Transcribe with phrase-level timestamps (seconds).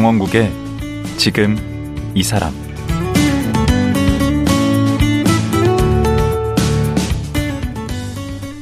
[0.00, 0.50] 강원국의
[1.18, 1.58] 지금
[2.14, 2.54] 이 사람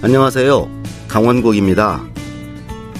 [0.02, 0.68] 안녕하세요.
[1.06, 2.02] 강원국입니다.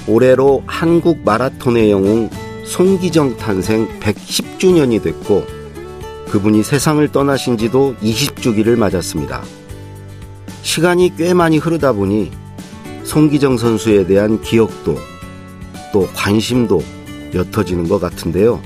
[0.07, 2.31] 올해로 한국 마라톤의 영웅
[2.65, 5.45] 송기정 탄생 110주년이 됐고
[6.31, 9.43] 그분이 세상을 떠나신 지도 20주기를 맞았습니다.
[10.62, 12.31] 시간이 꽤 많이 흐르다 보니
[13.03, 14.97] 송기정 선수에 대한 기억도
[15.93, 16.98] 또 관심도
[17.35, 18.61] 옅어지는 것 같은데요.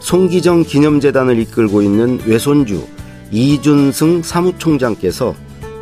[0.00, 2.86] 송기정 기념재단을 이끌고 있는 외손주
[3.30, 5.34] 이준승 사무총장께서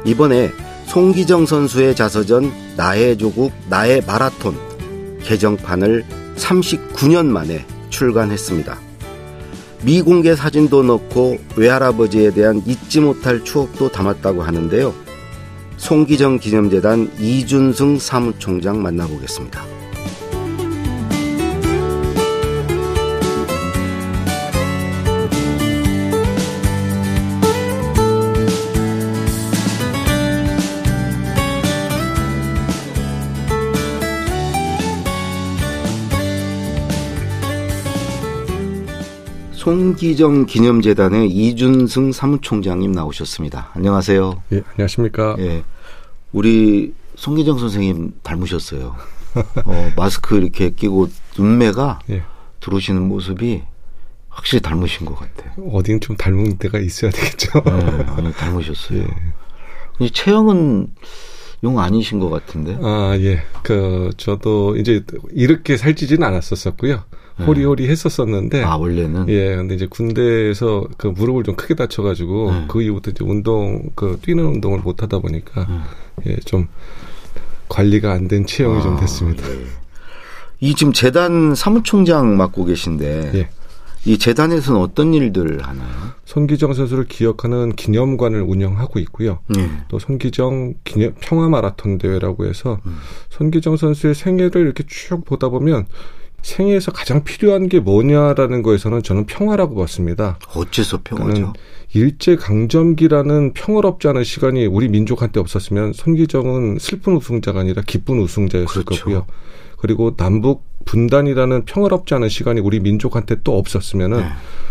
[0.04, 0.50] 이번에
[0.86, 4.56] 송기정 선수의 자서전 나의 조국 나의 마라톤
[5.22, 6.04] 개정판을
[6.36, 8.78] 39년 만에 출간했습니다.
[9.84, 14.94] 미공개 사진도 넣고 외할아버지에 대한 잊지 못할 추억도 담았다고 하는데요.
[15.76, 19.71] 송기정 기념재단 이준승 사무총장 만나보겠습니다.
[39.62, 43.70] 송기정 기념재단의 이준승 사무총장님 나오셨습니다.
[43.74, 44.42] 안녕하세요.
[44.54, 45.36] 예, 안녕하십니까.
[45.38, 45.62] 예.
[46.32, 48.96] 우리 송기정 선생님 닮으셨어요.
[49.64, 52.24] 어, 마스크 이렇게 끼고 눈매가 예.
[52.58, 53.62] 들어오시는 모습이
[54.30, 55.52] 확실히 닮으신 것 같아요.
[55.70, 57.62] 어딘 좀 닮은 데가 있어야 되겠죠.
[57.64, 59.06] 네, 아니, 닮으셨어요.
[60.00, 60.08] 예.
[60.08, 60.88] 체형은
[61.64, 62.76] 용 아니신 것 같은데.
[62.82, 63.42] 아, 예.
[63.62, 67.02] 그, 저도 이제 이렇게 살찌지는 않았었었고요.
[67.38, 67.44] 네.
[67.46, 68.62] 호리호리 했었었는데.
[68.64, 69.28] 아, 원래는?
[69.28, 72.64] 예, 근데 이제 군대에서 그 무릎을 좀 크게 다쳐가지고 네.
[72.68, 75.66] 그 이후부터 이제 운동, 그 뛰는 운동을 못 하다 보니까
[76.24, 76.32] 네.
[76.32, 76.66] 예, 좀
[77.68, 79.48] 관리가 안 된 체형이 아, 좀 됐습니다.
[79.48, 79.64] 예.
[80.60, 83.30] 이 지금 재단 사무총장 맡고 계신데.
[83.34, 83.48] 예.
[84.04, 86.12] 이 재단에서는 어떤 일들을 하나요?
[86.24, 89.40] 손기정 선수를 기억하는 기념관을 운영하고 있고요.
[89.48, 89.68] 네.
[89.88, 92.98] 또 손기정 기념 평화 마라톤 대회라고 해서 음.
[93.30, 95.86] 손기정 선수의 생애를 이렇게 쭉 보다 보면
[96.42, 100.38] 생애에서 가장 필요한 게 뭐냐라는 거에서는 저는 평화라고 봤습니다.
[100.54, 101.52] 어째서 평화죠?
[101.94, 109.04] 일제 강점기라는 평화롭지 않은 시간이 우리 민족한테 없었으면 손기정은 슬픈 우승자가 아니라 기쁜 우승자였을 그렇죠.
[109.04, 109.26] 거고요.
[109.78, 114.24] 그리고 남북 분단이라는 평화롭지 않은 시간이 우리 민족한테 또 없었으면은 네.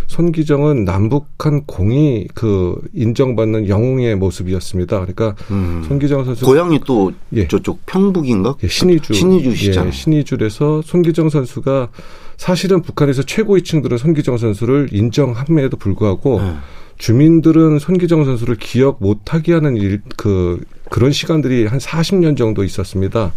[0.07, 4.99] 손기정은 남북한 공이 그 인정받는 영웅의 모습이었습니다.
[4.99, 5.83] 그러니까 음.
[5.87, 7.47] 손기정 선수 고향이 또 예.
[7.47, 8.55] 저쪽 평북인가?
[8.61, 9.87] 예, 신의주 신의주시잖아요.
[9.87, 11.89] 예, 신의주에서 손기정 선수가
[12.35, 16.55] 사실은 북한에서 최고위층들은 손기정 선수를 인정함에도 불구하고 네.
[16.97, 23.31] 주민들은 손기정 선수를 기억 못하게 하는 일, 그 그런 시간들이 한 40년 정도 있었습니다.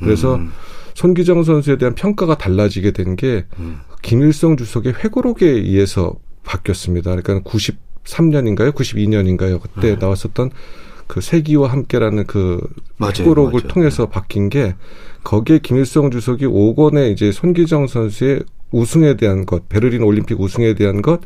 [0.00, 0.52] 그래서 음.
[0.94, 3.80] 손기정 선수에 대한 평가가 달라지게 된게 음.
[4.02, 7.16] 김일성 주석의 회고록에 의해서 바뀌었습니다.
[7.16, 8.72] 그러니까 93년인가요?
[8.74, 9.60] 92년인가요?
[9.60, 9.96] 그때 네.
[9.96, 10.50] 나왔었던
[11.06, 12.60] 그 세기와 함께라는 그
[12.96, 13.68] 맞아요, 회고록을 맞아요.
[13.68, 14.74] 통해서 바뀐 게
[15.22, 21.20] 거기에 김일성 주석이 5권의 이제 손기정 선수의 우승에 대한 것, 베를린 올림픽 우승에 대한 것,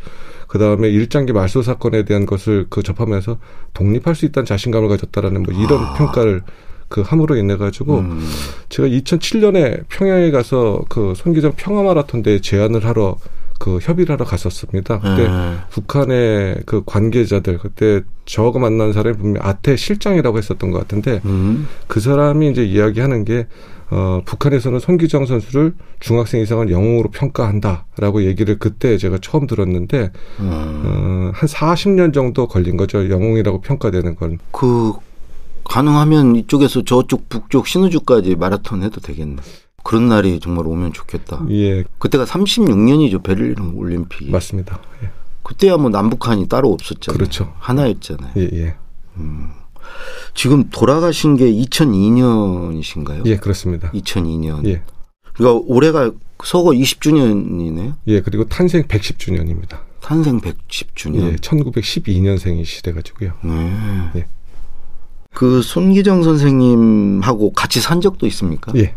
[0.49, 3.39] 그 다음에 일장기 말소 사건에 대한 것을 그 접하면서
[3.75, 5.95] 독립할 수 있다는 자신감을 가졌다라는 뭐 이런 아.
[5.95, 6.43] 평가를
[6.89, 8.21] 그 함으로 인해 가지고 음.
[8.69, 13.17] 제가 2007년에 평양에 가서 그 손기정 평화 마라톤 대회 제안을 하러
[13.59, 15.01] 그 협의를 하러 갔었습니다.
[15.01, 15.57] 그때 네.
[15.71, 21.67] 북한의 그 관계자들 그때 저하고 만난 사람이 분명 아태 실장이라고 했었던 것 같은데 음.
[21.89, 23.47] 그 사람이 이제 이야기하는 게
[23.91, 30.51] 어, 북한에서는 손기정 선수를 중학생 이상은 영웅으로 평가한다라고 얘기를 그때 제가 처음 들었는데 음.
[30.53, 34.39] 어, 한 40년 정도 걸린 거죠 영웅이라고 평가되는 건.
[34.53, 34.93] 그
[35.69, 39.37] 가능하면 이쪽에서 저쪽 북쪽 신우주까지 마라톤 해도 되겠네.
[39.85, 41.47] 그런 날이 정말 오면 좋겠다.
[41.51, 41.85] 예.
[41.99, 44.31] 그때가 36년이죠 베를린 올림픽이.
[44.31, 44.81] 맞습니다.
[45.03, 45.11] 예.
[45.43, 47.17] 그때야 뭐 남북한이 따로 없었잖아요.
[47.17, 47.55] 그렇죠.
[47.59, 48.33] 하나였잖아요.
[48.37, 48.75] 예, 예.
[49.17, 49.51] 음.
[50.35, 53.27] 지금 돌아가신 게 2002년이신가요?
[53.27, 53.91] 예, 그렇습니다.
[53.93, 54.67] 2002년.
[54.67, 54.83] 예.
[55.35, 56.11] 그러니까 올해가
[56.45, 57.95] 서거 20주년이네요.
[58.09, 59.81] 예, 그리고 탄생 110주년입니다.
[60.01, 61.23] 탄생 110주년.
[61.23, 63.33] 예, 1912년생이시돼 가지고요.
[63.43, 64.11] 네.
[64.17, 64.27] 예.
[65.39, 68.73] 그 손기정 선생님하고 같이 산 적도 있습니까?
[68.75, 68.97] 예.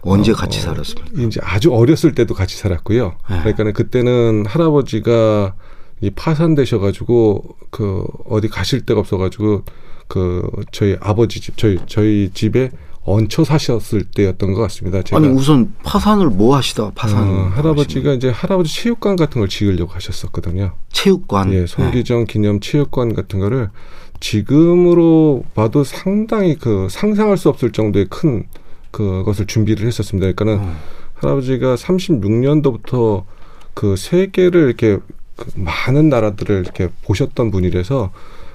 [0.00, 1.20] 언제 어, 같이 살았습니까?
[1.20, 3.16] 이제 아주 어렸을 때도 같이 살았고요.
[3.28, 3.40] 네.
[3.42, 5.54] 그러니까 그때는 할아버지가
[6.00, 9.64] 이 파산되셔가지고 그 어디 가실 데가 없어가지고
[10.08, 12.70] 그 저희 아버지 집 저희 저희 집에
[13.04, 15.02] 얹혀 사셨을 때였던 것 같습니다.
[15.02, 15.18] 제가.
[15.18, 17.28] 아니 우선 파산을 뭐 하시다 파산?
[17.28, 20.72] 어, 할아버지가 이제 할아버지 체육관 같은 걸 지으려고 하셨었거든요.
[20.90, 21.52] 체육관.
[21.52, 22.32] 예, 손기정 네.
[22.32, 23.68] 기념 체육관 같은 거를
[24.20, 28.44] 지금으로 봐도 상당히 그 상상할 수 없을 정도의 큰
[28.90, 30.30] 그것을 준비를 했었습니다.
[30.32, 30.76] 그러니까는 음.
[31.14, 33.24] 할아버지가 36년도부터
[33.74, 34.98] 그 세계를 이렇게
[35.36, 38.12] 그 많은 나라들을 이렇게 보셨던 분이라서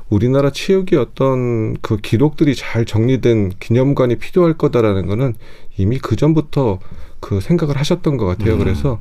[0.09, 5.33] 우리나라 체육의 어떤 그 기록들이 잘 정리된 기념관이 필요할 거다라는 거는
[5.77, 6.79] 이미 그 전부터
[7.19, 8.53] 그 생각을 하셨던 것 같아요.
[8.53, 8.59] 음.
[8.59, 8.99] 그래서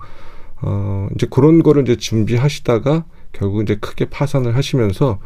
[0.63, 5.19] 어 이제 그런 거를 이제 준비하시다가 결국 이제 크게 파산을 하시면서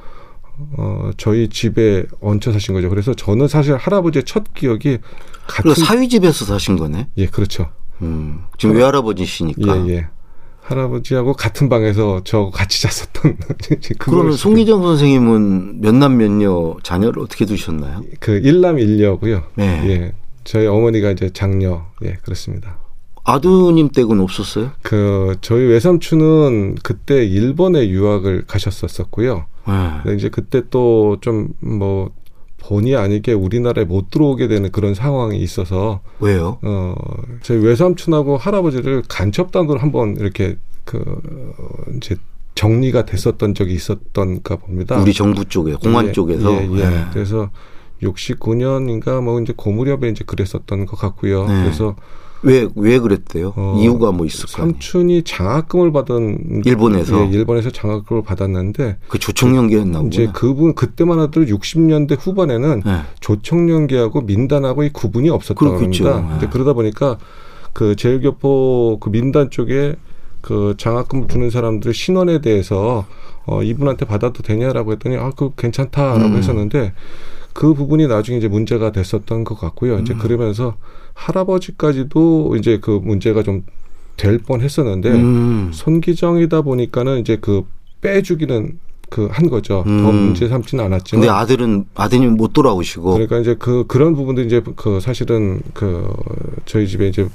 [0.76, 2.88] 어 저희 집에 얹혀 사신 거죠.
[2.88, 4.98] 그래서 저는 사실 할아버지의 첫 기억이
[5.46, 7.08] 같은 사위 집에서 사신 거네.
[7.16, 7.70] 예, 그렇죠.
[8.02, 9.86] 음, 지금 외할아버지시니까.
[9.88, 10.06] 예, 예.
[10.62, 13.38] 할아버지하고 같은 방에서 저 같이 잤었던.
[13.98, 18.02] 그러면 송기정 선생님은 몇 남 몇녀 자녀를 어떻게 두셨나요?
[18.20, 19.44] 그 일남 일녀고요.
[19.54, 19.82] 네.
[19.88, 20.14] 예.
[20.44, 21.86] 저희 어머니가 이제 장녀.
[22.04, 22.78] 예, 그렇습니다.
[23.24, 24.70] 아드님 댁은 없었어요?
[24.82, 29.44] 그 저희 외삼촌은 그때 일본에 유학을 가셨었었고요.
[30.04, 30.14] 네.
[30.14, 32.10] 이제 그때 또 좀 뭐
[32.60, 36.58] 본의 아니게 우리나라에 못 들어오게 되는 그런 상황이 있어서 왜요?
[36.62, 36.94] 어
[37.42, 41.00] 저희 외삼촌하고 할아버지를 간첩단으로 한번 이렇게 그
[41.96, 42.16] 이제
[42.56, 44.98] 정리가 됐었던 적이 있었던가 봅니다.
[45.00, 46.52] 우리 정부 쪽에 공안 예, 쪽에서.
[46.52, 46.88] 예, 예.
[46.90, 47.04] 네.
[47.12, 47.48] 그래서
[48.02, 51.46] 69년인가 뭐 이제 고무렵에 이제 그랬었던 것 같고요.
[51.46, 51.62] 네.
[51.62, 51.94] 그래서
[52.42, 53.52] 왜, 왜 그랬대요?
[53.56, 54.66] 어, 이유가 뭐 있을까요?
[54.66, 56.62] 삼촌이 장학금을 받은.
[56.64, 57.20] 일본에서?
[57.20, 58.98] 예, 일본에서 장학금을 받았는데.
[59.08, 60.08] 그 조청년기였나 보구나.
[60.08, 63.00] 이제 그분, 그때만 하더라도 60년대 후반에는 네.
[63.20, 66.38] 조청년기하고 민단하고 이 구분이 없었던 겁니다.
[66.40, 66.48] 네.
[66.48, 67.18] 그러다 보니까
[67.72, 69.96] 그 제일교포 그 민단 쪽에
[70.40, 73.06] 그 장학금 주는 사람들의 신원에 대해서
[73.46, 76.36] 어, 이분한테 받아도 되냐라고 했더니 아, 그 괜찮다라고 음.
[76.36, 76.92] 했었는데
[77.58, 79.98] 그 부분이 나중에 이제 문제가 됐었던 것 같고요.
[79.98, 80.18] 이제 음.
[80.18, 80.76] 그러면서
[81.14, 83.64] 할아버지까지도 이제 그 문제가 좀
[84.18, 85.70] 될 뻔했었는데 음.
[85.72, 87.64] 손기정이다 보니까는 이제 그
[88.02, 88.78] 빼주기는
[89.08, 89.84] 그한 거죠.
[89.86, 90.02] 음.
[90.02, 91.22] 더 문제 삼지는 않았지만.
[91.22, 93.12] 근데 아들은 아드님 못 돌아오시고.
[93.12, 96.12] 그러니까 이제 그 그런 부분도 이제 그 사실은 그
[96.66, 97.26] 저희 집에 이제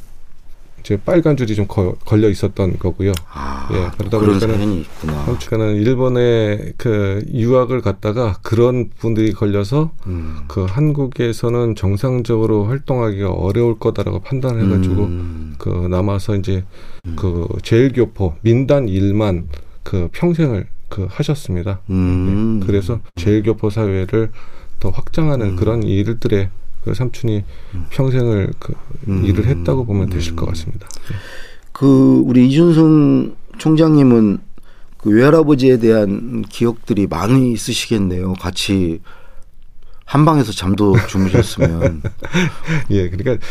[0.83, 3.13] 이제 빨간 줄이 좀 거, 걸려 있었던 거고요.
[3.31, 4.83] 아, 예, 그러다 보니까는
[5.25, 10.41] 삼촌은 일본에 그 유학을 갔다가 그런 분들이 걸려서 음.
[10.47, 15.55] 그 한국에서는 정상적으로 활동하기가 어려울 거다라고 판단을 해가지고 음.
[15.57, 16.65] 그 남아서 이제
[17.05, 17.15] 음.
[17.15, 19.47] 그 제일교포 민단 일만
[19.83, 21.79] 그 평생을 그 하셨습니다.
[21.91, 22.59] 음.
[22.61, 24.31] 예, 그래서 제일교포 사회를
[24.81, 25.55] 더 확장하는 음.
[25.55, 26.49] 그런 일들에
[26.83, 27.43] 그 삼촌이
[27.75, 27.85] 음.
[27.89, 28.73] 평생을 그
[29.07, 29.25] 음.
[29.25, 30.87] 일을 했다고 보면 되실 것 같습니다.
[31.71, 34.39] 그 우리 이준성 총장님은
[34.97, 38.33] 그 외할아버지에 대한 기억들이 많이 있으시겠네요.
[38.33, 39.01] 같이
[40.05, 42.01] 한 방에서 잠도 주무셨으면.
[42.91, 43.45] 예, 그러니까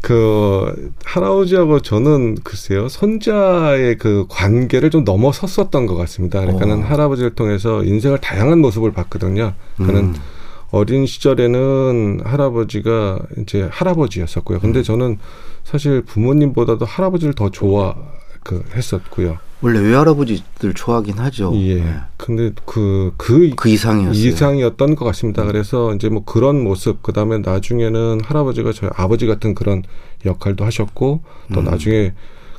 [0.00, 6.40] 그 할아버지하고 저는 글쎄요 손자의 그 관계를 좀 넘어섰었던 것 같습니다.
[6.40, 6.86] 그러니까는 어.
[6.86, 9.54] 할아버지를 통해서 인생을 다양한 모습을 봤거든요.
[9.76, 10.14] 그러니까는 음.
[10.70, 14.60] 어린 시절에는 할아버지가 이제 할아버지였었고요.
[14.60, 14.82] 근데 음.
[14.82, 15.18] 저는
[15.64, 17.94] 사실 부모님보다도 할아버지를 더 좋아
[18.44, 19.38] 그 했었고요.
[19.60, 21.52] 원래 외할아버지들 좋아하긴 하죠.
[21.56, 21.82] 예.
[21.82, 21.94] 네.
[22.16, 24.12] 근데 그, 그, 그 이상이었어요.
[24.12, 25.42] 이상이었던 것 같습니다.
[25.42, 25.48] 음.
[25.48, 29.82] 그래서 이제 뭐 그런 모습, 그 다음에 나중에는 할아버지가 저희 아버지 같은 그런
[30.24, 31.22] 역할도 하셨고,
[31.52, 31.64] 또 음.
[31.64, 32.14] 나중에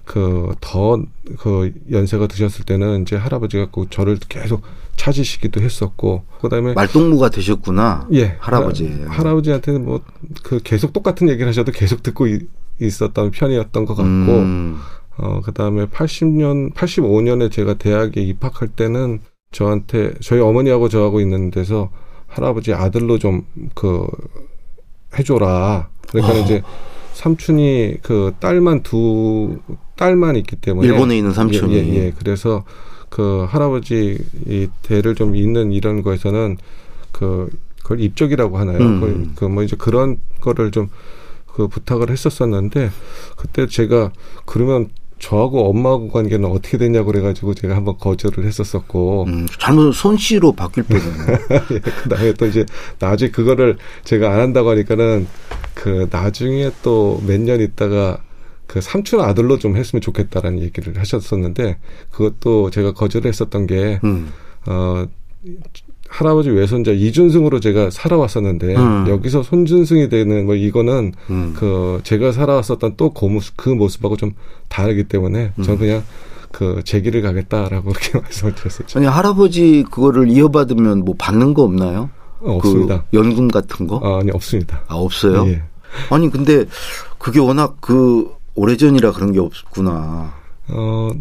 [0.10, 4.64] 그더그 연세가 드셨을 때는 이제 할아버지가 그 저를 계속
[4.96, 8.08] 찾으시기도 했었고 그다음에 말동무가 되셨구나.
[8.14, 9.04] 예, 할아버지.
[9.08, 10.02] 할아버지한테는 뭐
[10.44, 12.40] 그 계속 똑같은 얘기를 하셔도 계속 듣고 이,
[12.82, 14.80] 있었던 편이었던 것 같고 음.
[15.18, 19.20] 어 그다음에 80년 85년에 제가 대학에 입학할 때는
[19.52, 21.90] 저한테 저희 어머니하고 저하고 있는 데서
[22.28, 24.06] 할아버지 아들로 좀 그
[25.18, 25.90] 해줘라.
[26.12, 26.44] 그러니까 어.
[26.44, 26.62] 이제
[27.14, 29.60] 삼촌이 그 딸만 두
[30.00, 32.14] 딸만 있기 때문에 일본에 있는 삼촌이 예, 예, 예.
[32.18, 32.64] 그래서
[33.10, 36.58] 그 할아버지 이 대를 좀 잇는 이런 거에서는
[37.12, 37.50] 그
[37.84, 38.78] 그걸 입적이라고 하나요?
[38.80, 39.34] 음.
[39.36, 40.90] 그뭐 이제 그런 거를 좀
[41.60, 42.90] 그 부탁을 했었었는데
[43.36, 44.12] 그때 제가
[44.46, 44.88] 그러면
[45.20, 49.26] 저하고 엄마하고 관계는 어떻게 되냐고 그래가지고 제가 한번 거절을 했었었고.
[49.28, 51.40] 음, 잘못 손씨로 바뀔 뻔했네.
[51.76, 52.66] 예, 그 다음에 또 이제
[53.00, 55.28] 나중에 그거를 제가 안 한다고 하니까는
[55.74, 58.20] 그 나중에 또 몇 년 있다가
[58.70, 61.78] 그 삼촌 아들로 좀 했으면 좋겠다라는 얘기를 하셨었는데
[62.12, 64.30] 그것도 제가 거절을 했었던 게 음.
[64.68, 65.06] 어.
[66.08, 69.06] 할아버지 외손자 이준승으로 제가 살아왔었는데 음.
[69.08, 71.54] 여기서 손준승이 되는 뭐 이거는 음.
[71.56, 74.34] 그 제가 살아왔었던 또그 모습 그 모습하고 좀
[74.68, 75.64] 다르기 때문에 음.
[75.64, 76.04] 저는 그냥
[76.52, 79.00] 그 제기를 가겠다라고 그렇게 말씀을 드렸었죠.
[79.00, 82.12] 아니 할아버지 그거를 이어받으면 뭐 받는 거 없나요?
[82.40, 83.06] 어, 없습니다.
[83.10, 84.00] 그 연금 같은 거?
[84.04, 84.82] 아, 아니 없습니다.
[84.88, 85.48] 아 없어요?
[85.48, 85.64] 예.
[86.12, 86.66] 아니 근데
[87.18, 90.34] 그게 워낙 그 오래전이라 그런 게 없구나.
[90.68, 91.12] 어,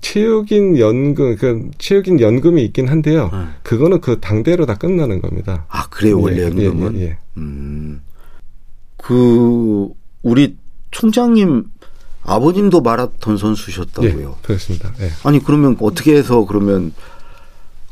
[0.00, 3.28] 체육인 연금, 그, 체육인 연금이 있긴 한데요.
[3.32, 3.38] 네.
[3.62, 5.66] 그거는 그 당대로 다 끝나는 겁니다.
[5.68, 6.96] 아, 그래요, 원래 예, 연금은?
[6.96, 8.00] 예, 예, 음.
[8.96, 9.88] 그,
[10.22, 10.56] 우리
[10.90, 11.64] 총장님
[12.22, 14.28] 아버님도 마라톤 선수셨다고요?
[14.30, 14.90] 예, 그렇습니다.
[15.00, 15.10] 예.
[15.22, 16.92] 아니 그러면 어떻게 해서 그러면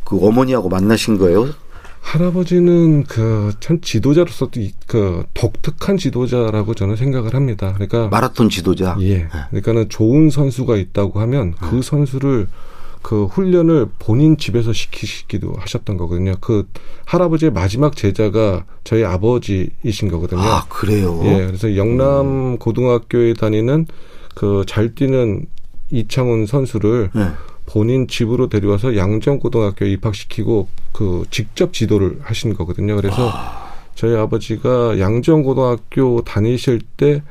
[0.03, 1.51] 그 어머니하고 만나신 거예요?
[2.05, 7.73] 할아버지는 그 참 지도자로서도 그 독특한 지도자라고 저는 생각을 합니다.
[7.73, 8.97] 그러니까 마라톤 지도자.
[9.01, 9.19] 예.
[9.21, 9.29] 네.
[9.51, 11.83] 그러니까는 좋은 선수가 있다고 하면 그 네.
[11.83, 12.47] 선수를
[13.03, 16.35] 그 훈련을 본인 집에서 시키시기도 하셨던 거거든요.
[16.41, 16.69] 그
[17.07, 20.41] 할아버지의 마지막 제자가 저희 아버지이신 거거든요.
[20.43, 21.21] 아, 그래요?
[21.25, 21.47] 예.
[21.47, 22.59] 그래서 영남 음.
[22.59, 23.87] 고등학교에 다니는
[24.35, 25.47] 그 잘 뛰는
[25.91, 27.29] 이창훈 선수를 네.
[27.67, 32.97] 본인 집으로 데려와서 양정고등학교에 입학시키고 그 직접 지도를 하신 거거든요.
[32.97, 33.73] 그래서 아.
[33.95, 37.23] 저희 아버지가 양정고등학교 다니실 때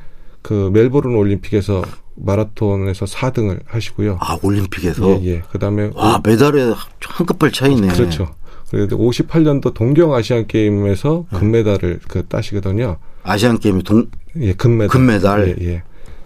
[0.44, 1.82] 그 멜버른 올림픽에서
[2.16, 4.18] 마라톤에서 4등을 하시고요.
[4.20, 5.42] 아 올림픽에서 예, 예.
[5.50, 7.88] 그다음에 아 메달에 한 끗발 차이네.
[7.88, 8.34] 그렇죠.
[8.70, 11.38] 그래도 58년도 동경 아시안 게임에서 네.
[11.38, 12.98] 금메달을 그 따시거든요.
[13.22, 14.88] 아시안 게임 동 예, 금메달.
[14.88, 15.56] 금메달.
[15.60, 15.82] 예, 예.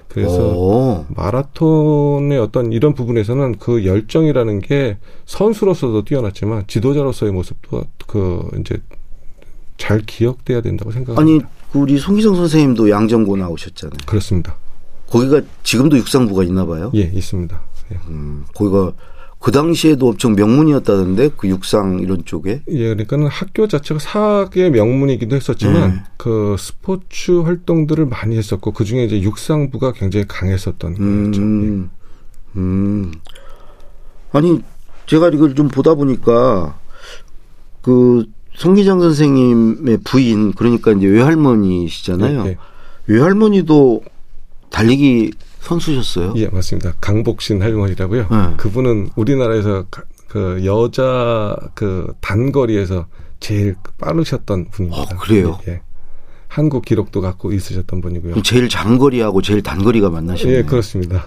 [0.08, 1.06] 그래서 오.
[1.10, 8.78] 마라톤의 어떤 이런 부분에서는 그 열정이라는 게 선수로서도 뛰어났지만 지도자로서의 모습도 그 이제
[9.76, 11.20] 잘 기억돼야 된다고 생각합니다.
[11.20, 11.40] 아니
[11.74, 13.98] 우리 송기성 선생님도 양정고 나오셨잖아요.
[14.06, 14.56] 그렇습니다.
[15.08, 16.90] 거기가 지금도 육상부가 있나 봐요?
[16.94, 17.60] 예, 있습니다.
[17.92, 17.96] 예.
[18.08, 18.92] 음, 거기가
[19.38, 22.62] 그 당시에도 엄청 명문이었다던데 그 육상 이런 쪽에.
[22.68, 26.02] 예, 그러니까는 학교 자체가 사학의 명문이기도 했었지만 네.
[26.16, 31.42] 그 스포츠 활동들을 많이 했었고 그 중에 이제 육상부가 굉장히 강했었던 음, 거죠.
[31.42, 32.58] 예.
[32.60, 33.12] 음.
[34.32, 34.60] 아니
[35.06, 36.76] 제가 이걸 좀 보다 보니까
[37.82, 38.26] 그
[38.56, 42.42] 송기정 선생님의 부인 그러니까 이제 외할머니시잖아요.
[42.42, 42.56] 네, 네.
[43.06, 44.02] 외할머니도
[44.70, 45.30] 달리기
[45.68, 46.32] 선수셨어요?
[46.36, 46.94] 예, 맞습니다.
[47.00, 48.22] 강복신 할머니라고요.
[48.30, 48.56] 네.
[48.56, 49.84] 그분은 우리나라에서
[50.28, 53.06] 그 여자 그 단거리에서
[53.40, 55.02] 제일 빠르셨던 분입니다.
[55.02, 55.58] 어, 그래요?
[55.68, 55.80] 예, 예.
[56.48, 58.42] 한국 기록도 갖고 있으셨던 분이고요.
[58.42, 60.56] 제일 장거리하고 제일 단거리가 만나시네요.
[60.56, 61.24] 예, 그렇습니다.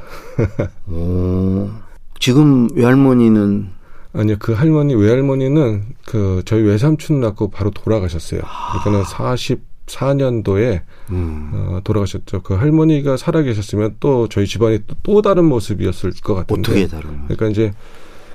[0.87, 1.69] 오.
[2.19, 3.69] 지금 외할머니는
[4.13, 8.41] 아니요, 그 할머니 외할머니는 그 저희 외삼촌 낳고 바로 돌아가셨어요.
[8.41, 11.51] 그러니까는 40 2014년도에 음.
[11.53, 12.41] 어, 돌아가셨죠.
[12.41, 16.71] 그 할머니가 살아계셨으면 또 저희 집안이 또, 또 다른 모습이었을 것 같은데.
[16.71, 17.23] 어떻게 다른?
[17.23, 17.73] 그러니까 이제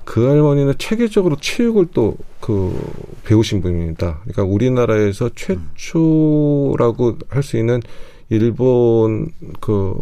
[0.05, 2.79] 그 할머니는 체계적으로 체육을 또 그
[3.25, 4.21] 배우신 분입니다.
[4.23, 7.83] 그러니까 우리나라에서 최초라고 할수 있는
[8.29, 9.95] 일본 그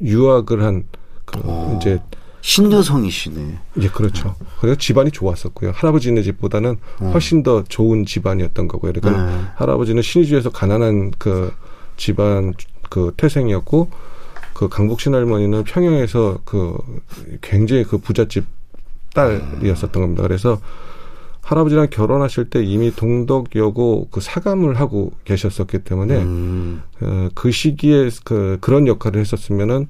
[0.00, 0.86] 유학을 한그
[1.44, 1.76] 어.
[1.78, 2.00] 이제
[2.42, 3.58] 신여성이시네.
[3.80, 4.34] 예, 그렇죠.
[4.60, 5.72] 그래서 집안이 좋았었고요.
[5.74, 7.10] 할아버지네 집보다는 어.
[7.12, 8.92] 훨씬 더 좋은 집안이었던 거고요.
[8.92, 9.42] 그러니까 네.
[9.56, 11.52] 할아버지는 신의주에서 가난한 그
[11.96, 12.54] 집안
[12.88, 13.90] 그 태생이었고
[14.54, 16.76] 그 강복신 할머니는 평양에서 그
[17.40, 18.44] 굉장히 그 부잣집
[19.14, 20.22] 딸이었었던 겁니다.
[20.22, 20.60] 그래서
[21.42, 26.82] 할아버지랑 결혼하실 때 이미 동덕여고 그 사감을 하고 계셨었기 때문에 음.
[27.00, 29.88] 어, 그 시기에 그 그런 역할을 했었으면은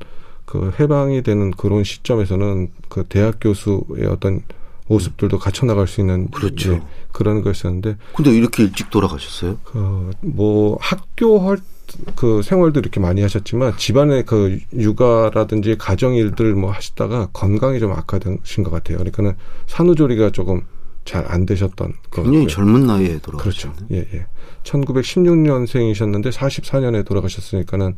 [0.51, 4.43] 그 해방이 되는 그런 시점에서는 그 대학 교수의 어떤
[4.89, 6.73] 모습들도 갖춰 나갈 수 있는 그렇죠.
[6.73, 7.97] 네, 그런 거였었는데.
[8.17, 9.59] 근데 이렇게 일찍 돌아가셨어요?
[9.63, 17.29] 그 뭐 학교 활그 생활도 이렇게 많이 하셨지만 집안의 그 육아라든지 가정 일들 뭐 하시다가
[17.33, 18.99] 건강이 좀 악화되신 것 같아요.
[18.99, 19.37] 그러니까는
[19.69, 20.63] 산후조리가 조금
[21.05, 23.73] 잘 안 되셨던 굉장히 젊은 나이에 돌아가셨죠.
[23.73, 23.87] 그렇죠.
[23.93, 24.27] 예, 예.
[24.65, 27.95] 1916년생이셨는데 44년에 돌아가셨으니까는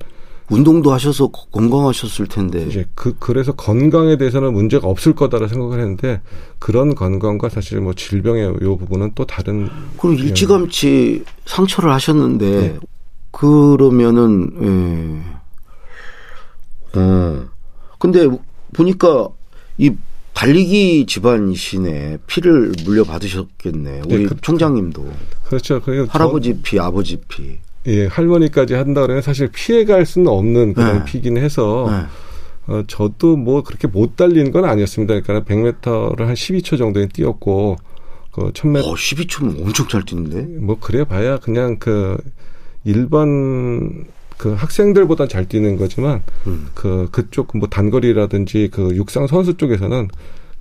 [0.53, 2.67] 운동도 하셔서 건강하셨을 텐데.
[2.69, 6.21] 이제 그 그래서 건강에 대해서는 문제가 없을 거다라 생각을 했는데
[6.59, 9.69] 그런 건강과 사실 뭐 질병의 요 부분은 또 다른.
[9.99, 12.79] 그럼 일찌감치 상처를 하셨는데 네.
[13.31, 15.25] 그러면은
[16.95, 16.99] 예.
[16.99, 17.45] 어.
[17.99, 18.29] 근데
[18.73, 19.29] 보니까
[19.79, 19.93] 이
[20.35, 22.19] 달리기 집안이시네.
[22.27, 24.03] 피를 물려받으셨겠네.
[24.07, 25.13] 우리 네, 그, 총장님도.
[25.45, 25.81] 그렇죠.
[26.09, 27.59] 할아버지 피, 아버지 피.
[27.87, 31.05] 예, 할머니까지 한다 그러면 사실 피해갈 수는 없는 그런 네.
[31.05, 32.73] 피긴 해서 네.
[32.73, 35.21] 어, 저도 뭐 그렇게 못 달리는 건 아니었습니다.
[35.21, 37.77] 그러니까 100m를 한 12초 정도에 뛰었고
[38.31, 40.59] 그 1000m 어, 12초면 엄청 잘 뛰는데.
[40.61, 42.17] 뭐 그래 봐야 그냥 그
[42.85, 44.05] 일반
[44.39, 46.69] 그 학생들보다 잘 뛰는 거지만 음.
[46.75, 50.09] 그 그쪽 뭐 단거리라든지 그 육상 선수 쪽에서는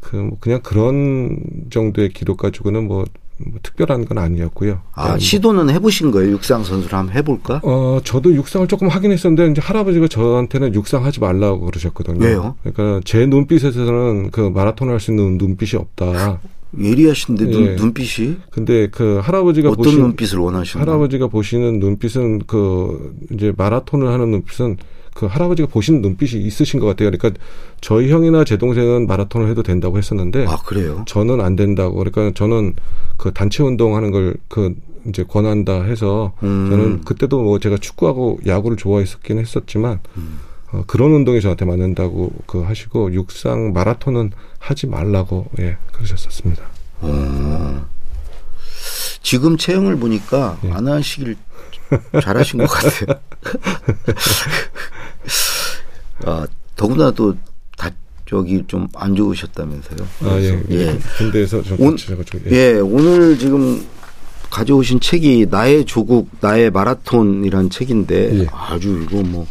[0.01, 1.37] 그 뭐 그냥 그런
[1.69, 3.05] 정도의 기록 가지고는 뭐
[3.49, 4.81] 뭐 특별한 건 아니었고요.
[4.93, 6.31] 아뭐 시도는 해보신 거예요?
[6.31, 7.61] 육상 선수를 한번 해볼까?
[7.63, 12.23] 어 저도 육상을 조금 하긴 했었는데 이제 할아버지가 저한테는 육상 하지 말라고 그러셨거든요.
[12.25, 12.55] 왜요?
[12.63, 16.39] 그러니까 제 눈빛에서는 그 마라톤 할수 있는 눈빛이 없다.
[16.79, 17.75] 예리하신데 눈, 예.
[17.75, 18.37] 눈빛이?
[18.49, 24.77] 근데 그 할아버지가 어떤 보신, 눈빛을 원하시는 할아버지가 보시는 눈빛은 그 이제 마라톤을 하는 눈빛은
[25.13, 27.11] 그 할아버지가 보시는 눈빛이 있으신 것 같아요.
[27.11, 27.39] 그러니까
[27.81, 31.03] 저희 형이나 제 동생은 마라톤을 해도 된다고 했었는데 아 그래요?
[31.05, 31.95] 저는 안 된다고.
[31.95, 32.75] 그러니까 저는
[33.21, 34.75] 그 단체 운동하는 걸 그
[35.07, 36.67] 이제 권한다 해서 음.
[36.69, 40.39] 저는 그때도 뭐 제가 축구하고 야구를 좋아했었긴 했었지만 음.
[40.71, 46.63] 어, 그런 운동이 저한테 맞는다고 그 하시고 육상 마라톤은 하지 말라고 예 그러셨었습니다.
[47.03, 47.83] 음.
[49.23, 50.71] 지금 체형을 보니까 예.
[50.71, 51.35] 안 하시길
[52.21, 53.19] 잘하신 것 같아요.
[56.25, 57.50] 아, 더구나 또 다,
[58.31, 60.07] 저기 좀 안 좋으셨다면서요.
[60.23, 60.63] 아, 예.
[60.69, 60.97] 예.
[61.17, 61.97] 군대에서 좀 온,
[62.49, 62.51] 예.
[62.51, 62.79] 예.
[62.79, 63.85] 오늘 지금
[64.49, 68.47] 가져오신 책이 나의 조국, 나의 마라톤이란 책인데 예.
[68.53, 69.45] 아주 이거 뭐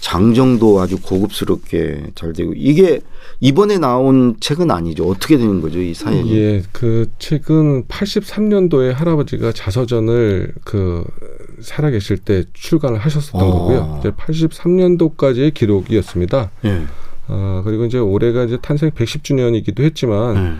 [0.00, 3.00] 장정도 아주 고급스럽게 잘 되고 이게
[3.40, 5.06] 이번에 나온 책은 아니죠.
[5.06, 6.34] 어떻게 되는 거죠, 이 사연이?
[6.34, 11.04] 예, 그 책은 83년도에 할아버지가 자서전을 그
[11.60, 13.44] 살아계실 때 출간을 하셨었던 아.
[13.44, 13.96] 거고요.
[14.00, 16.50] 이제 83년도까지의 기록이었습니다.
[16.64, 16.82] 예.
[17.28, 20.56] 아, 그리고 이제 올해가 이제 탄생 110주년이기도 했지만 예.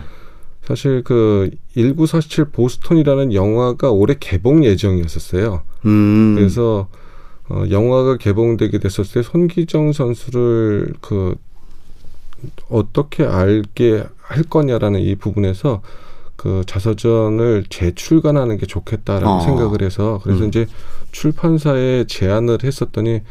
[0.65, 5.61] 사실 그 1947 보스턴이라는 영화가 올해 개봉 예정이었었어요.
[5.85, 6.35] 음.
[6.35, 6.89] 그래서
[7.49, 11.35] 어, 영화가 개봉되게 됐었을 때 손기정 선수를 그
[12.69, 15.81] 어떻게 알게 할 거냐라는 이 부분에서
[16.35, 19.39] 그 자서전을 재출간하는 게 좋겠다라는 어.
[19.39, 20.49] 생각을 해서 그래서 음.
[20.49, 20.67] 이제
[21.11, 23.21] 출판사에 제안을 했었더니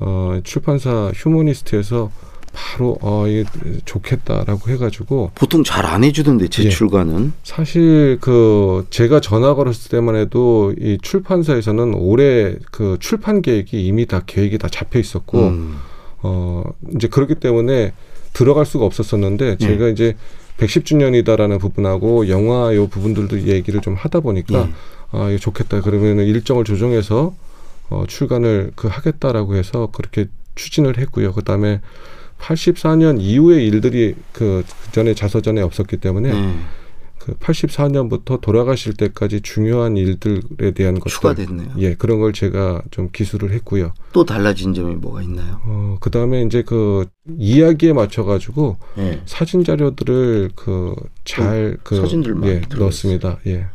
[0.00, 2.10] 어 출판사 휴머니스트에서
[2.52, 3.44] 바로 어 이게
[3.84, 7.30] 좋겠다라고 해가지고 보통 잘 안 해주던데 재출간은 예.
[7.42, 14.22] 사실 그 제가 전화 걸었을 때만 해도 이 출판사에서는 올해 그 출판 계획이 이미 다
[14.26, 15.78] 계획이 다 잡혀 있었고 음.
[16.22, 16.62] 어
[16.94, 17.92] 이제 그렇기 때문에
[18.34, 19.66] 들어갈 수가 없었었는데 예.
[19.66, 20.14] 제가 이제
[20.58, 24.72] 110주년이다라는 부분하고 영화 요 부분들도 얘기를 좀 하다 보니까 예.
[25.12, 27.34] 아 이거 좋겠다 그러면은 일정을 조정해서
[27.88, 31.32] 어 출간을 그 하겠다라고 해서 그렇게 추진을 했고요.
[31.32, 31.80] 그다음에
[32.38, 36.64] 84년 이후의 일들이 그 전에 자서전에 없었기 때문에 음.
[37.18, 41.68] 그 84년부터 돌아가실 때까지 중요한 일들에 대한 것들 추가됐네요.
[41.78, 43.92] 예, 그런 걸 제가 좀 기술을 했고요.
[44.12, 45.60] 또 달라진 점이 뭐가 있나요?
[45.64, 49.20] 어, 그다음에 이제 그 이야기에 맞춰 가지고 예.
[49.26, 53.40] 사진 자료들을 그 잘그 그 사진들 예, 넣었습니다.
[53.46, 53.66] 예.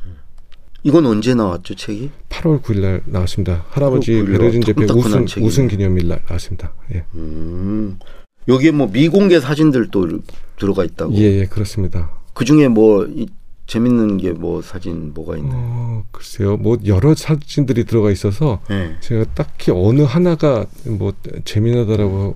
[0.85, 2.09] 이건 언제 나왔죠, 책이?
[2.29, 3.65] 8월 9일 날 나왔습니다.
[3.69, 6.73] 할아버지 베르진 재패 우승 우승 기념일 날 나왔습니다.
[6.93, 7.05] 예.
[7.13, 7.99] 음.
[8.47, 10.19] 여기에 뭐 미공개 사진들도
[10.57, 11.13] 들어가 있다고.
[11.15, 12.11] 예, 예 그렇습니다.
[12.33, 13.27] 그 중에 뭐 이,
[13.67, 15.53] 재밌는 게 뭐 사진 뭐가 있나요?
[15.55, 18.95] 어, 글쎄요, 뭐 여러 사진들이 들어가 있어서 네.
[18.99, 21.13] 제가 딱히 어느 하나가 뭐
[21.45, 22.35] 재미나다라고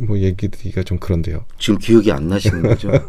[0.00, 1.44] 뭐 얘기드리기가 좀 그런데요.
[1.58, 2.90] 지금 기억이 안 나시는 거죠?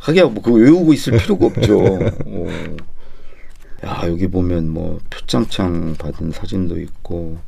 [0.00, 1.78] 하긴 뭐 그거 외우고 있을 필요가 없죠.
[2.26, 2.46] 어.
[3.84, 7.38] 야 여기 보면 뭐 표창장 받은 사진도 있고.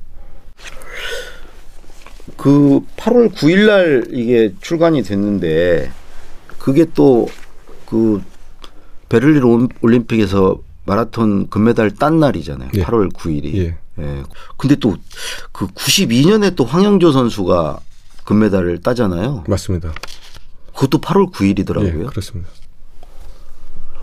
[2.36, 5.90] 그 8월 9일 날 이게 출간이 됐는데
[6.58, 7.28] 그게 또
[7.92, 8.22] 그
[9.10, 12.70] 베를린 올림픽에서 마라톤 금메달 딴 날이잖아요.
[12.74, 12.82] 예.
[12.82, 13.54] 8월 9일이.
[13.56, 13.76] 예.
[13.98, 14.22] 예.
[14.56, 14.96] 근데 또
[15.52, 17.80] 그 92년에 또 황영조 선수가
[18.24, 19.44] 금메달을 따잖아요.
[19.46, 19.92] 맞습니다.
[20.74, 22.00] 그것도 8월 9일이더라고요.
[22.00, 22.48] 예, 그렇습니다.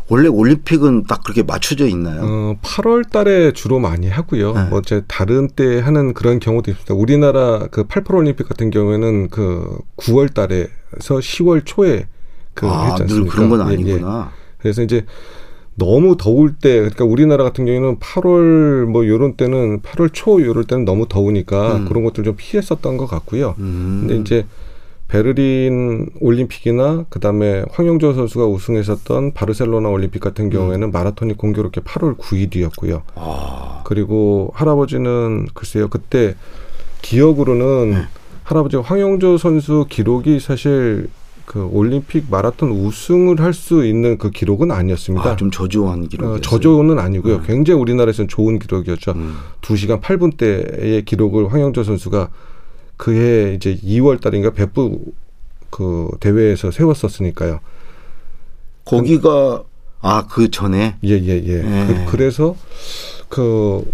[0.09, 2.21] 원래 올림픽은 딱 그렇게 맞춰져 있나요?
[2.23, 4.53] 어, 8월 달에 주로 많이 하고요.
[4.53, 4.63] 네.
[4.65, 6.93] 뭐 이제 다른 때 하는 그런 경우도 있습니다.
[6.95, 12.07] 우리나라 그 88 올림픽 같은 경우에는 그 9월 달에서 10월 초에
[12.55, 13.23] 그 아, 했지 않습니까?
[13.23, 14.31] 늘 그런 건 아니구나.
[14.31, 14.53] 예, 예.
[14.57, 15.05] 그래서 이제
[15.75, 20.85] 너무 더울 때 그러니까 우리나라 같은 경우에는 8월 뭐 요런 때는 8월 초 요럴 때는
[20.85, 21.85] 너무 더우니까 음.
[21.85, 23.55] 그런 것들 좀 피했었던 것 같고요.
[23.59, 24.05] 음.
[24.07, 24.45] 근데 이제
[25.09, 30.49] 베르린 올림픽이나 그다음에 황영조 선수가 우승했었던 바르셀로나 올림픽 같은 음.
[30.51, 30.91] 경우에는 음.
[30.91, 33.01] 마라톤이 공교롭게 8월 9일이었고요.
[33.15, 33.81] 아.
[33.85, 36.35] 그리고 할아버지는 글쎄요 그때
[37.01, 38.01] 기억으로는 네.
[38.43, 41.09] 할아버지 황영조 선수 기록이 사실
[41.45, 45.31] 그 올림픽 마라톤 우승을 할 수 있는 그 기록은 아니었습니다.
[45.31, 46.27] 아, 좀 저조한 기록.
[46.27, 47.41] 어, 저조는 아니고요.
[47.41, 47.47] 네.
[47.47, 49.13] 굉장히 우리나라에서는 좋은 기록이었죠.
[49.13, 49.37] 음.
[49.61, 52.29] 2시간 8분 대의 기록을 황영조 선수가
[52.99, 54.99] 그해 이제 2월 달인가 배부
[55.69, 57.61] 그 대회에서 세웠었으니까요.
[58.83, 59.63] 거기가
[60.01, 61.27] 아 그 전에 예예예.
[61.27, 61.89] 예, 예.
[61.89, 62.05] 예.
[62.09, 63.89] 그, 래서그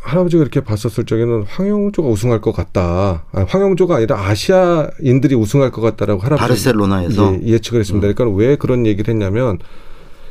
[0.00, 3.26] 할아버지가 이렇게 봤었을 적에는 황영조가 우승할 것 같다.
[3.32, 8.08] 아, 황영조가 아니라 아시아인들이 우승할 것 같다라고 할아버지 바르셀로나에서 예, 측을 했습니다.
[8.08, 8.14] 음.
[8.14, 9.58] 그러니까 왜 그런 얘기를 했냐면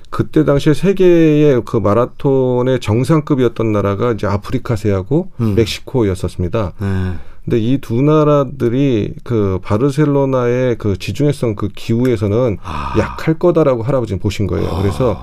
[0.10, 5.56] 그때 당시에 세계의 그 마라톤의 정상급이었던 나라가 이제 아프리카세하고 음.
[5.56, 6.74] 멕시코였었습니다.
[6.80, 7.14] 네.
[7.50, 12.94] 근데 이 두 나라들이 그 바르셀로나의 그 지중해성 그 기후에서는 아.
[13.00, 14.70] 약할 거다라고 할아버지는 보신 거예요.
[14.70, 14.82] 아.
[14.82, 15.20] 그래서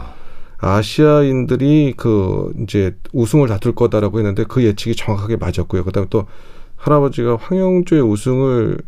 [0.59, 5.85] 아시아인들이 그 이제 우승을 다툴 거다라고 했는데 그 예측이 정확하게 맞았고요.
[5.85, 6.27] 그다음에 또
[6.77, 8.79] 할아버지가 황영조의 우승을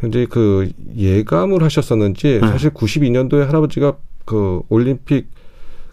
[0.00, 2.46] 현재 그 예감을 하셨었는지 네.
[2.48, 3.94] 사실 92년도에 할아버지가
[4.26, 5.28] 그 올림픽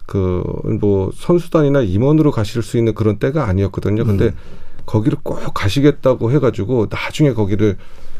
[0.04, 0.42] 그
[0.80, 4.04] 뭐 선수단이나 임원으로 가실 수 있는 그런 때가 아니었거든요.
[4.04, 4.34] 근데 음.
[4.90, 7.76] 거기를 꼭 가시겠다고 해가지고 나중에 거기를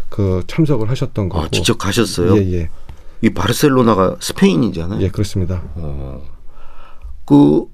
[0.09, 1.45] 그 참석을 하셨던 거고.
[1.45, 2.37] 아, 직접 가셨어요?
[2.37, 2.71] 예, 예.
[3.23, 5.03] 이 바르셀로나가 스페인이잖아요.
[5.03, 5.63] 예, 그렇습니다.
[5.75, 6.23] 어.
[7.25, 7.65] 그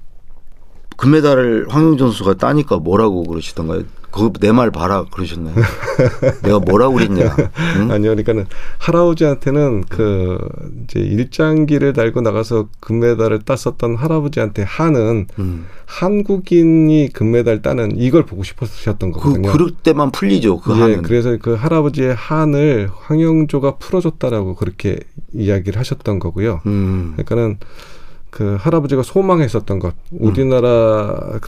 [0.97, 3.83] 금메달을 황영준 선수가 따니까 뭐라고 그러시던가요?
[4.11, 5.55] 그내말 봐라 그러셨나요?
[6.41, 7.35] 내가 뭐라고 그랬냐?
[7.77, 7.91] 응?
[7.91, 8.47] 아니요, 그러니까는
[8.79, 10.37] 할아버지한테는 그
[10.83, 15.65] 이제 일장기를 달고 나가서 금메달을 땄었던 할아버지한테 한은 음.
[15.85, 19.51] 한국인이 금메달 따는 이걸 보고 싶으셨던 그 거거든요.
[19.51, 20.61] 그럴 때만 풀리죠.
[20.61, 21.01] 그 예, 한은.
[21.03, 24.99] 그래서 그 할아버지의 한을 황영조가 풀어줬다라고 그렇게
[25.33, 26.61] 이야기를 하셨던 거고요.
[26.65, 27.13] 음.
[27.17, 27.57] 그러니까는
[28.37, 31.39] 그 할아버지가 소망했었던 것, 우리나라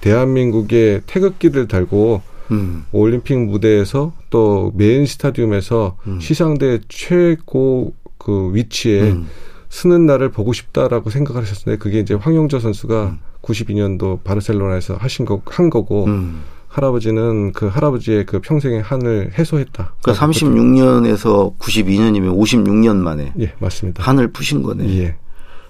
[0.00, 2.86] 대한민국의 태극기를 달고 음.
[2.90, 6.20] 올림픽 무대에서 또 메인 스타디움에서 음.
[6.20, 9.26] 시상대 최고 그 위치에 음.
[9.68, 15.68] 서는 날을 보고 싶다라고 생각을 하셨는데 그게 이제 황영조 선수가 92년도 바르셀로나에서 하신 거 한
[15.68, 16.40] 거고 음.
[16.68, 19.96] 할아버지는 그 할아버지의 그 평생의 한을 해소했다.
[20.00, 24.02] 그러니까 36년에서 92년이면 56년 만에 예, 맞습니다.
[24.02, 24.88] 한을 푸신 거네.
[24.98, 25.16] 예.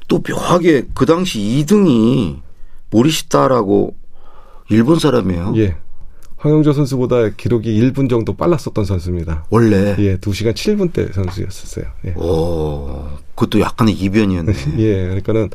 [0.09, 2.41] 또 묘하게 그 당시 2등이
[2.91, 3.95] 모리시타라고
[4.71, 5.55] 일본 사람이에요.
[5.57, 5.77] 예.
[6.39, 9.47] 황영조 선수보다 기록이 1분 정도 빨랐었던 선수입니다.
[9.51, 9.97] 원래.
[9.99, 11.85] 예, 2시간 7분대 선수였었어요.
[12.07, 12.11] 예.
[12.13, 14.53] 오, 그것도 약간의 이변이었네.
[14.79, 15.51] 예, 그러니까는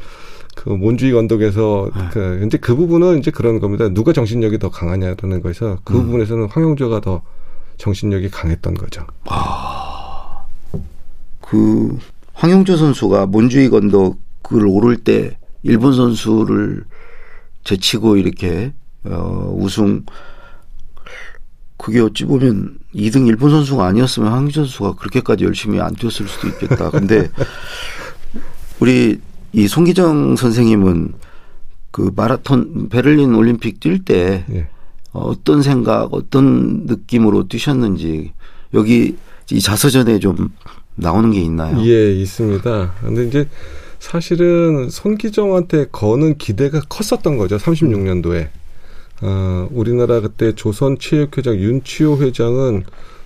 [0.55, 2.03] 그 몬주익 언덕에서 네.
[2.11, 3.89] 그 이제 그 부분은 이제 그런 겁니다.
[3.89, 6.05] 누가 정신력이 더 강하냐라는 거에서 그 음.
[6.05, 7.21] 부분에서는 황영조가 더
[7.77, 9.05] 정신력이 강했던 거죠.
[11.41, 11.97] 그
[12.33, 14.17] 황영조 선수가 몬주익 언덕
[14.51, 16.83] 을 오를 때 일본 선수를
[17.63, 18.73] 제치고 이렇게
[19.05, 20.03] 어, 우승
[21.77, 26.89] 그게 어찌 보면 2등 일본 선수가 아니었으면 황영조 선수가 그렇게까지 열심히 안 뛰었을 수도 있겠다.
[26.89, 27.29] 근데
[28.79, 29.19] 우리
[29.53, 31.13] 이 송기정 선생님은
[31.91, 34.67] 그 마라톤 베를린 올림픽 뛸때 예.
[35.11, 38.33] 어떤 생각, 어떤 느낌으로 뛰셨는지
[38.73, 39.15] 여기
[39.51, 40.49] 이 자서전에 좀
[40.95, 41.79] 나오는 게 있나요?
[41.85, 42.93] 예, 있습니다.
[43.01, 43.47] 근데 이제
[44.03, 47.55] 사실은 손기정한테 거는 기대가 컸었던 거죠.
[47.55, 48.49] 36년도에.
[49.21, 52.83] 어, 우리나라 그때 조선체육회장 윤치호 회장은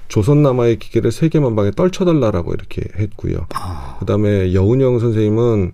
[0.08, 3.48] 조선 남아의 기계를 세계만 방에 떨쳐달라라고 이렇게 했고요.
[3.56, 5.72] 아, 그다음에 여운영 선생님은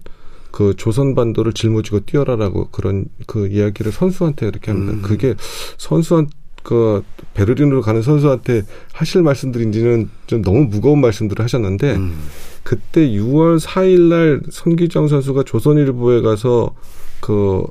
[0.52, 4.94] 그 조선 반도를 짊어지고 뛰어라라고 그런 그 이야기를 선수한테 이렇게 합니다.
[4.94, 5.02] 음.
[5.02, 5.36] 그게
[5.78, 6.30] 선수한
[6.64, 12.18] 그 베를린으로 가는 선수한테 하실 말씀들인지는 좀 너무 무거운 말씀들을 하셨는데 음,
[12.64, 16.74] 그때 6월 4일 날 손기정 선수가 조선일보에 가서
[17.20, 17.64] 그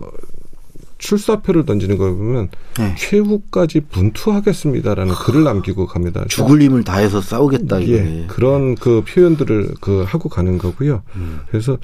[0.99, 2.95] 출사표를 던지는 걸 보면 네.
[2.97, 6.25] 최후까지 분투하겠습니다라는 글을 남기고 갑니다.
[6.29, 7.87] 죽을 힘을 다해서 싸우겠다.
[7.89, 11.03] 예, 그런 그 표현들을 그 하고 가는 거고요.
[11.17, 11.41] 음.
[11.51, 11.77] 그래서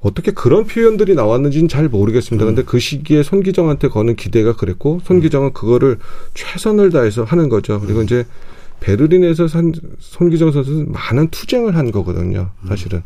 [0.00, 2.44] 어떻게 그런 표현들이 나왔는지는 잘 모르겠습니다.
[2.46, 5.98] 근데 그 시기에 손기정한테 거는 기대가 그랬고 손기정은 그거를
[6.34, 7.80] 최선을 다해서 하는 거죠.
[7.80, 8.24] 그리고 이제
[8.80, 12.50] 베를린에서 산, 손기정 선수는 많은 투쟁을 한 거거든요.
[12.66, 13.02] 사실은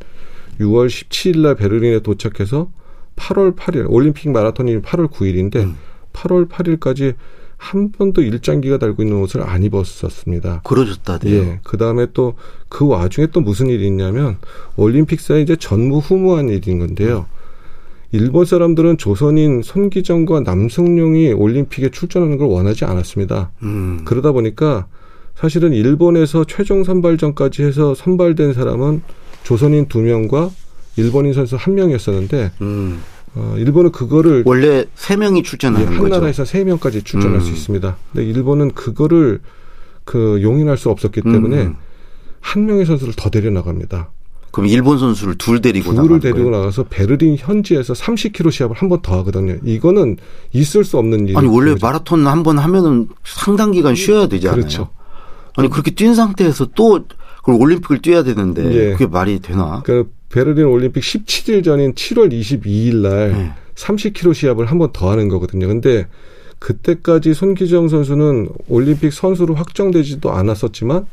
[0.61, 2.71] 6월 17일 날 베를린에 도착해서
[3.17, 5.77] 8월 8일 올림픽 마라톤이 8월 9일인데 음.
[6.13, 7.15] 8월 8일까지
[7.57, 10.63] 한 번도 일장기가 달고 있는 옷을 안 입었었습니다.
[10.65, 11.35] 그러셨다대요.
[11.35, 11.61] 예.
[11.63, 12.35] 그 다음에 또
[12.75, 14.37] 그 와중에 또 무슨 일이 있냐면
[14.75, 17.27] 올림픽사에 이제 전무후무한 일인 건데요.
[18.11, 23.53] 일본 사람들은 조선인 손기정과 남승용이 올림픽에 출전하는 걸 원하지 않았습니다.
[23.63, 24.01] 음.
[24.05, 24.87] 그러다 보니까
[25.37, 29.03] 사실은 일본에서 최종 선발전까지 해서 선발된 사람은
[29.45, 30.51] 조선인 두 명과
[30.97, 33.01] 일본인 선수 한 명이었었는데 음.
[33.37, 36.15] 어, 일본은 그거를 원래 세 명이 예, 출전하는 한 거죠.
[36.15, 37.41] 나라에서 세 명까지 출전할 음.
[37.41, 37.97] 수 있습니다.
[38.13, 39.41] 근데 일본은 그거를
[40.05, 41.77] 그 용인할 수 없었기 때문에 음.
[42.41, 44.11] 한 명의 선수를 더 데려 나갑니다.
[44.53, 46.51] 그럼 일본 선수를 둘 데리고 둘을 나간 데리고 거예요.
[46.61, 49.57] 나가서 베를린 현지에서 30km 시합을 한 번 더 하거든요.
[49.65, 50.17] 이거는
[50.53, 51.39] 있을 수 없는 일이죠.
[51.41, 54.57] 아니 원래 마라톤 한 번 하면은 상당 기간 쉬어야 되잖아요.
[54.61, 54.91] 그렇죠.
[55.57, 57.01] 아니 그렇게 뛴 상태에서 또
[57.39, 58.93] 그걸 올림픽을 뛰어야 되는데 예.
[58.93, 59.83] 그게 말이 되나?
[59.85, 63.53] 그 베를린 올림픽 17일 전인 7월 22일 날 네.
[63.77, 65.69] 30km 시합을 한 번 더 하는 거거든요.
[65.69, 66.07] 근데
[66.59, 71.07] 그때까지 손기정 선수는 올림픽 선수로 확정되지도 않았었지만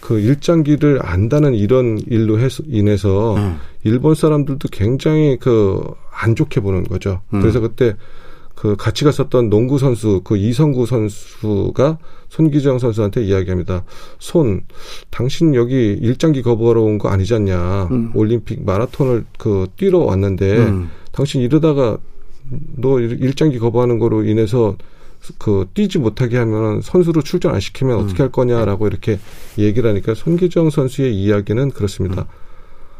[0.00, 3.56] 그 일장기를 안다는 이런 일로 해서 인해서 음.
[3.82, 5.80] 일본 사람들도 굉장히 그
[6.18, 7.20] 안 좋게 보는 거죠.
[7.34, 7.40] 음.
[7.42, 7.94] 그래서 그때
[8.56, 11.98] 그 같이 갔었던 농구 선수 그 이성구 선수가
[12.30, 13.84] 손기정 선수한테 이야기합니다.
[14.18, 14.62] 손,
[15.10, 17.88] 당신 여기 일장기 거부하러 온 거 아니지 않냐?
[17.90, 18.10] 음.
[18.14, 20.90] 올림픽 마라톤을 그 뛰러 왔는데 음.
[21.12, 21.98] 당신 이러다가
[22.76, 24.76] 너 일- 일장기 거부하는 거로 인해서
[25.38, 29.18] 그 뛰지 못하게 하면 선수로 출전 안 시키면 어떻게 할 거냐라고 이렇게
[29.58, 32.26] 얘기를 하니까 손기정 선수의 이야기는 그렇습니다.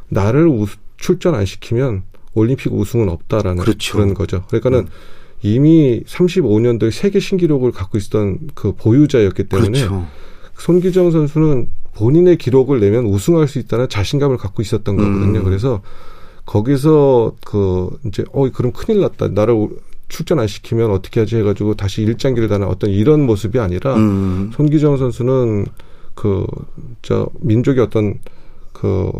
[0.08, 0.66] 나를 우-
[0.98, 2.02] 출전 안 시키면
[2.34, 3.94] 올림픽 우승은 없다라는 그렇죠.
[3.96, 4.44] 그런 거죠.
[4.48, 4.88] 그러니까는
[5.42, 10.06] 이미 35년도에 세계 신기록을 갖고 있었던 그 보유자였기 때문에 그렇죠.
[10.58, 15.40] 손기정 선수는 본인의 기록을 내면 우승할 수 있다는 자신감을 갖고 있었던 거거든요.
[15.40, 15.44] 음.
[15.44, 15.82] 그래서
[16.44, 19.28] 거기서 그 이제 어 그럼 큰일 났다.
[19.28, 19.68] 나를
[20.08, 24.50] 출전 안 시키면 어떻게 하지 해가지고 다시 일장기를 다는 어떤 이런 모습이 아니라 음.
[24.54, 25.66] 손기정 선수는
[26.14, 26.46] 그
[27.02, 28.18] 저 민족의 어떤
[28.72, 29.12] 그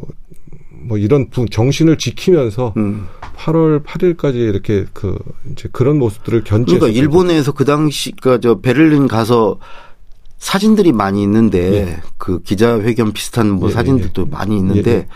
[0.82, 3.06] 뭐 이런 부- 정신을 지키면서 음.
[3.36, 5.18] 8월 8일까지 이렇게 그
[5.52, 9.58] 이제 그런 모습들을 견지해서 그러니까 일본에서 그 당시 그저 베를린 가서
[10.38, 15.06] 사진들이 많이 있는데 그 기자회견 비슷한 뭐 예, 사진들도 많이 있는데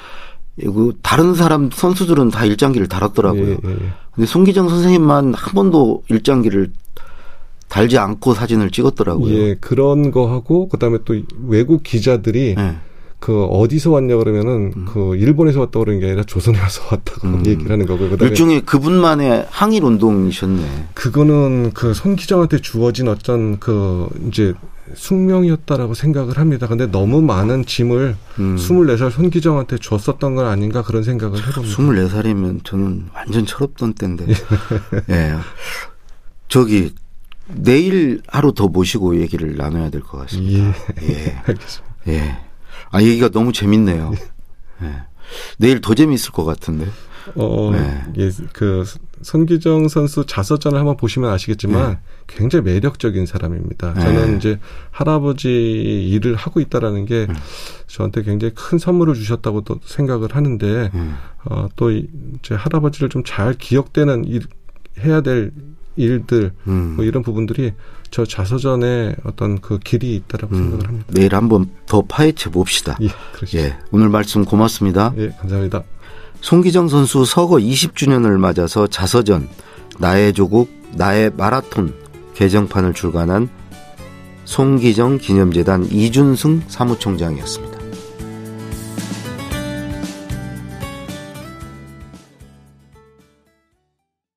[0.58, 3.42] 그 다른 사람 선수들은 다 일장기를 달았더라고요.
[3.46, 3.76] 예, 예, 예.
[4.12, 6.72] 근데 송기정 선생님만 한 번도 일장기를
[7.68, 9.32] 달지 않고 사진을 찍었더라고요.
[9.34, 11.14] 예, 그런 거 하고 그다음에 또
[11.46, 12.76] 외국 기자들이 예.
[13.20, 17.46] 그 어디서 왔냐 그러면은 그 일본에서 왔다고 그러는 게 아니라 조선에 와서 왔다고 음.
[17.46, 18.10] 얘기를 하는 거고요.
[18.10, 20.88] 그다음에 일종의 그분만의 항일 운동이셨네.
[20.94, 24.54] 그거는 그 손기정한테 주어진 어떤 그 이제
[24.94, 26.66] 숙명이었다라고 생각을 합니다.
[26.66, 28.56] 근데 너무 많은 짐을 음.
[28.56, 31.76] 24살 손기정한테 줬었던 건 아닌가 그런 생각을 해봅니다.
[31.76, 34.26] 24살이면 저는 완전 철없던 때인데.
[35.10, 35.34] 예.
[36.48, 36.92] 저기
[37.48, 40.74] 내일 하루 더 모시고 얘기를 나눠야 될 것 같습니다.
[41.02, 41.08] 예.
[41.08, 41.36] 예.
[41.46, 41.94] 알겠습니다.
[42.08, 42.38] 예.
[42.90, 44.12] 아, 얘기가 너무 재밌네요.
[44.82, 44.92] 예.
[45.58, 46.86] 내일 더 재밌을 것 같은데.
[47.36, 48.02] 어, 네.
[48.18, 48.84] 예, 그
[49.22, 53.92] 손기정 선수 자서전을 한번 보시면 아시겠지만 굉장히 매력적인 사람입니다.
[53.94, 54.00] 네.
[54.00, 54.58] 저는 이제
[54.90, 57.26] 할아버지 일을 하고 있다라는 게
[57.86, 61.16] 저한테 굉장히 큰 선물을 주셨다고도 생각을 하는데 음.
[61.44, 64.42] 어, 또 이- 이제 할아버지를 좀 잘 기억되는 일,
[65.00, 65.52] 해야 될
[66.00, 66.94] 일들 음.
[66.96, 67.72] 뭐 이런 부분들이
[68.10, 70.58] 저 자서전에 어떤 그 길이 있다라고 음.
[70.58, 71.06] 생각을 합니다.
[71.12, 72.96] 내일 한번 더 파헤쳐 봅시다.
[73.02, 73.08] 예.
[73.54, 73.78] 예.
[73.92, 75.12] 오늘 말씀 고맙습니다.
[75.16, 75.84] 예, 감사합니다.
[76.40, 79.48] 송기정 선수 서거 20주년을 맞아서 자서전
[79.98, 81.94] 나의 조국 나의 마라톤
[82.34, 83.48] 개정판을 출간한
[84.44, 87.69] 송기정 기념재단 이준승 사무총장이었습니다.